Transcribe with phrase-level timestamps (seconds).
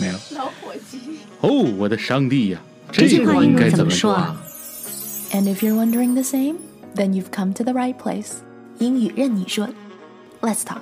[0.00, 0.14] 没有。
[0.36, 0.98] 老伙计。
[1.40, 2.60] 哦，我的上帝呀！
[2.90, 4.40] 这句话应该怎么说啊
[5.32, 6.56] ？And if you're wondering the same,
[6.96, 8.38] then you've come to the right place.
[8.78, 9.68] 英语韧你说
[10.40, 10.80] ，Let's talk.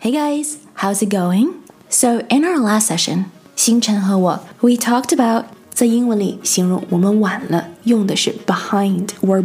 [0.00, 1.52] Hey guys, how's it going?
[1.88, 3.24] So in our last session,
[3.56, 9.08] 星辰和我，we talked about 在英文里形容我们晚了，用的是 behind.
[9.22, 9.42] We're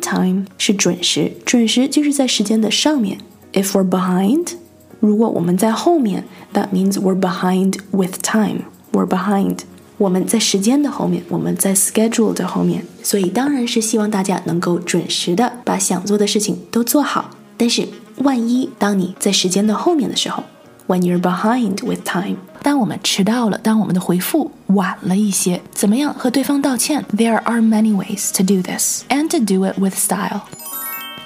[0.00, 3.18] time 是准时，准时就是在时间的上面。
[3.55, 4.53] If we're behind，
[4.99, 8.63] 如果我们在后面，that means we're behind with time.
[8.91, 9.59] We're behind.
[9.97, 17.29] 我们在时间的后面，我们在 schedule 的后面，所以当然是希望大家能够准时的把想做的事情都做好。
[17.55, 17.87] 但是
[18.17, 20.43] 万一当你在时间的后面的时候，
[20.87, 27.05] when you're behind with time，当我们迟到了，当我们的回复晚了一些，怎么样和对方道歉？
[27.15, 30.41] There are many ways to do this and to do it with style.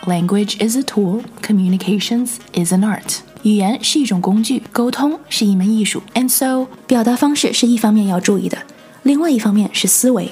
[0.06, 3.20] Language is a tool, communications is an art.
[3.42, 6.04] 语言是一种工具，沟通是一门艺术。
[6.14, 8.58] And so，表达方式是一方面要注意的，
[9.04, 10.32] 另外一方面是思维。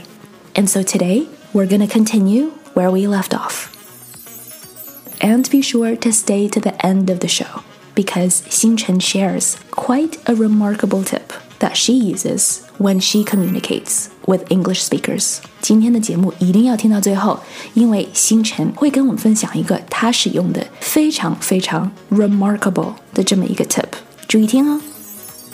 [0.53, 3.67] And so today we're gonna continue where we left off.
[5.19, 7.61] And be sure to stay to the end of the show
[7.95, 11.16] because Xingchen shares quite a remarkable tip
[11.59, 15.38] that she uses when she communicates with English speakers.
[15.61, 17.39] 今天的节目一定要听到最后，
[17.73, 23.85] 因为星辰会跟我们分享一个他使用的非常非常 remarkable 的这么一个 tip，
[24.27, 24.81] 注意听哦。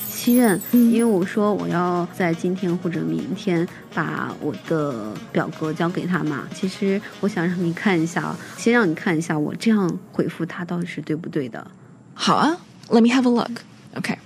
[0.09, 11.65] 西任，因为我说我要在今天或者明天把我的表格交给他嘛，其实我想让你看一下，先让你看一下我这样回复他到底是对不对的。
[12.13, 12.57] 好啊，
[12.89, 13.61] Let me have a look.
[13.95, 14.17] Okay.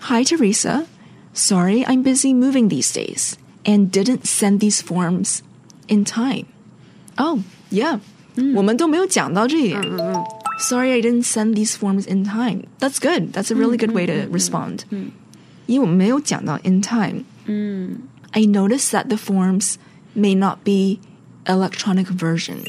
[0.00, 0.86] Hi, Teresa.
[1.32, 5.42] Sorry, I'm busy moving these days and didn't send these forms
[5.88, 6.46] in time.
[7.16, 8.00] Oh, yeah.
[8.54, 9.82] 我们都没有讲到这一点。
[10.58, 12.64] Sorry, I didn't send these forms in time.
[12.78, 13.32] That's good.
[13.32, 14.84] That's a really good way to respond.
[15.66, 17.24] 因为我们没有讲到 in time.
[18.32, 19.76] I noticed that the forms
[20.14, 21.00] may not be
[21.46, 22.64] electronic version.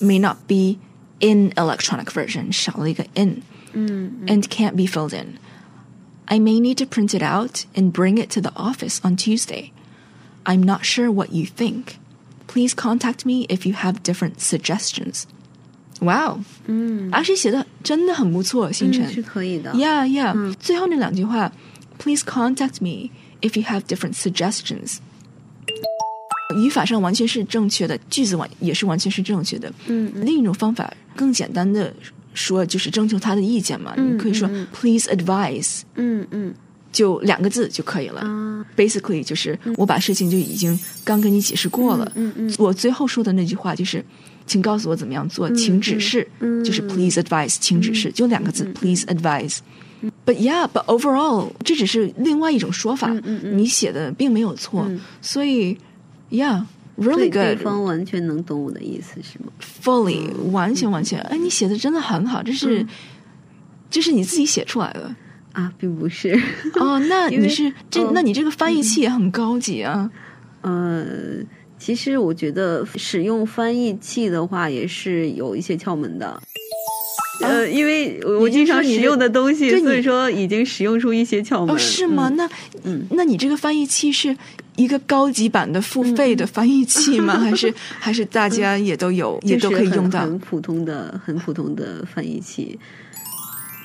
[0.00, 0.78] May not be
[1.20, 2.52] in electronic version.
[2.52, 3.42] 少了一个 in.
[3.74, 5.38] And can't be filled in.
[6.28, 9.72] I may need to print it out and bring it to the office on Tuesday.
[10.44, 11.98] I'm not sure what you think.
[12.46, 15.24] Please contact me if you have different suggestions.
[16.00, 21.52] Wow，嗯，actually 写的真的很不错，星辰、嗯是可以的 Yeah, yeah、最后那两句话，
[21.98, 23.10] Please contact me
[23.40, 24.98] if you have different suggestions。
[26.56, 29.72] 语法上完全是正确的，句子完也是完全是正确的。
[29.86, 31.94] 嗯，另一种方法更简单的
[32.33, 33.93] 说，就是征求他的意见嘛。
[33.97, 36.53] 你可以说、Please advise，嗯嗯。
[36.91, 38.21] 就两个字就可以了。
[38.21, 38.65] 啊。
[38.75, 42.11] Basically 就是我把事情就已经刚跟你解释过了。
[42.15, 44.03] 嗯嗯我最后说的那句话就是，
[44.47, 46.63] 请告诉我怎么样做，请指示，嗯。
[46.63, 49.59] 就是 please advise，请指示，就两个字、please advise。
[50.25, 53.09] But yeah, but overall，这只是另外一种说法，
[53.53, 54.89] 你写的并没有错，
[55.21, 55.77] 所以
[56.31, 56.63] yeah。
[56.99, 59.51] Really 对对 good, 方完全能懂我的意思是吗
[59.83, 62.85] ？fully 完全完全，哎，你写的真的很好，这是，
[63.89, 65.15] 这是你自己写出来的
[65.53, 66.37] 啊，并不是。
[66.75, 66.99] 哦。
[66.99, 70.11] 那 你是这嗯，那你这个翻译器也很高级啊。
[70.61, 71.05] 呃，
[71.77, 76.41] 其实我觉得使用翻译器的话，也是有一些窍门的。
[77.41, 81.73] 呃，因为我经常使用的东西，所以说已经使用出一些窍门。
[81.73, 82.29] 哦，是吗？
[82.83, 84.35] 嗯那那你这个翻译器是
[84.75, 87.37] 一个高级版的付费的翻译器吗？
[87.39, 90.21] 还是还是大家也都有，也都可以用到？
[90.21, 92.77] 很普通的、很普通的翻译器。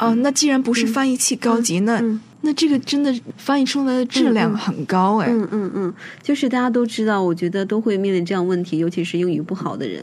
[0.01, 2.03] 哦，那既然不是翻译器高级，那
[2.41, 5.29] 那这个真的翻译出来的质量很高哎。
[5.31, 10.03] 嗯嗯嗯，就是大家都知道，我觉得都会面临这样问题，尤其是英语不好的人。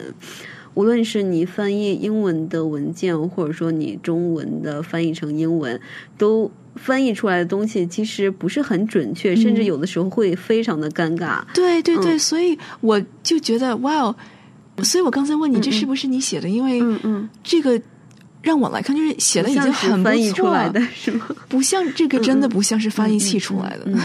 [0.74, 5.80] 无论是你翻译英文的文件，或者说你中文的翻译成英文，
[6.16, 11.42] 都翻译出来的东西其实不是很准确，甚至有的时候会非常的尴尬。
[11.52, 14.14] 对对对，嗯所以我就觉得哇哦，
[14.82, 16.48] 所以我刚才问你这是不是你写的？
[16.48, 17.78] 因为嗯嗯，这个
[18.40, 21.28] 让我来看，就是写的已经很不翻译出错来的是吗？
[21.48, 23.82] 不像这个真的不像是翻译器出来的。
[23.84, 24.00] 嗯，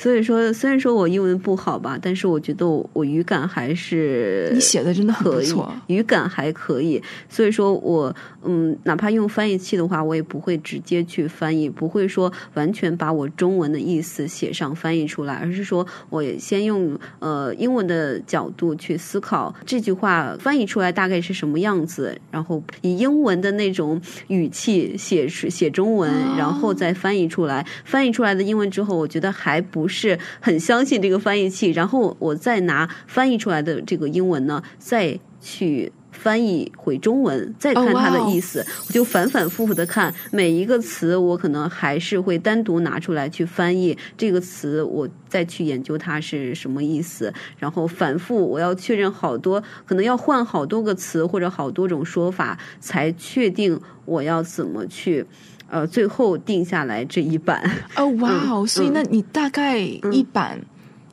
[0.00, 7.02] 所以说，虽然说我英文不好吧，但是我觉得我我语感还是你写的真的很不错，语感还可以。
[7.28, 27.66] 所以说我嗯，哪怕用翻译器的话，我也不会直接去翻译，不会说完全把我中文的意思写上翻译出来，而是说我先用呃英文的角度去思考这句话翻译出来大概是什么样子，然后以英文的那种语气写出写中文，然后再翻译出来。
[27.84, 35.92] 翻译出来的英文之后，我觉得还不是很相信这个翻译器，然后我再拿翻译出来的这个英文呢，再去。
[36.12, 55.24] 翻译回中文，再看它的意思我就反反复复的看每一个词，我可能还是会单独拿出来去翻译这个词，我再去研究它是什么意思，然后反复我要确认好多，可能要换好多个词或者好多种说法，才确定我要怎么去，
[55.70, 57.62] 呃，最后定下来这一版。
[57.96, 58.66] 哦，哇哦！
[58.66, 60.60] 所以那你大概一版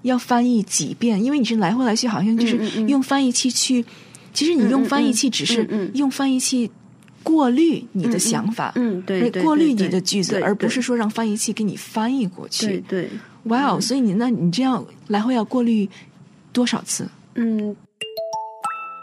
[0.02, 1.24] 要翻译几遍？
[1.24, 2.58] 因为你是来回来去，好像就是
[2.88, 3.86] 用翻译器去。
[4.34, 6.70] 其实你用翻译器只是用翻译器
[7.24, 12.68] 过滤你的想法，嗯，对，过滤你的句子，而不是说让翻译器给你翻译过去。
[12.68, 13.10] 对对，
[13.44, 13.82] 哇哦！
[13.82, 15.90] 所以你那你这样来回要过滤
[16.52, 17.08] 多少次？
[17.36, 17.76] 嗯。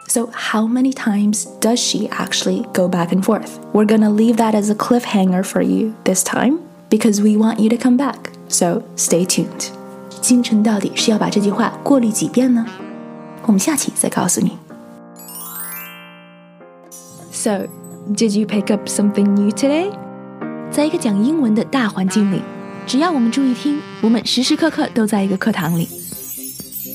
[0.06, 3.58] So, how many times does she actually go back and forth?
[3.72, 6.58] We're gonna leave that as a cliffhanger for you this time
[6.90, 8.30] because we want you to come back.
[8.48, 9.70] So, stay tuned.
[10.20, 12.64] 星辰到底是要把这句话过滤几遍呢？
[13.46, 14.58] 我们下期再告诉你。
[17.32, 17.66] So,
[18.14, 19.90] did you pick up something new today?
[20.70, 22.42] 在一个讲英文的大环境里，
[22.86, 25.88] 只要我们注意听，我们时时刻刻都在一个课堂里。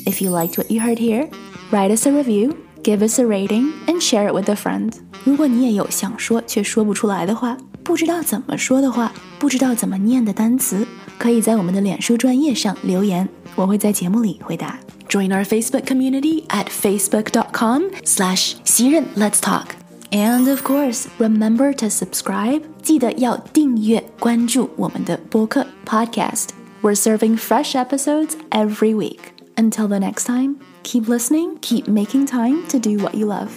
[0.05, 1.27] If you liked what you heard here,
[1.71, 2.53] write us a review
[2.89, 4.89] give us a rating and share it with a friend.
[4.89, 4.93] friend。
[5.23, 10.87] 如果你也有想说却说不出来的话，不知道怎么说的话，不知道怎么念的单词，
[11.17, 14.79] 可以在我们的脸书专业上留言，我会在节目里回答。
[15.07, 19.65] Join our Facebook community at facebook.com/slash 熙韧 Let's talk.
[20.11, 22.61] And of course, remember to subscribe.
[22.81, 26.47] 记得要订阅关注我们的播客 podcast.
[26.81, 29.38] We're serving fresh episodes every week.
[29.59, 33.51] Until the next time, keep listening, keep making time to do what you love.